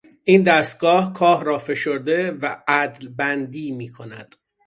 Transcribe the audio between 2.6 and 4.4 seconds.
عدلبندی میکند.